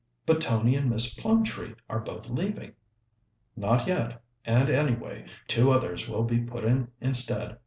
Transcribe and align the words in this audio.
"But 0.25 0.41
Tony 0.41 0.75
and 0.75 0.89
Miss 0.89 1.13
Plumtree 1.13 1.75
are 1.87 1.99
both 1.99 2.27
leaving." 2.27 2.73
"Not 3.55 3.85
yet, 3.85 4.19
and, 4.43 4.67
anyway, 4.67 5.27
two 5.47 5.69
others 5.71 6.09
will 6.09 6.23
be 6.23 6.41
put 6.41 6.63
in 6.63 6.87
instead. 6.99 7.59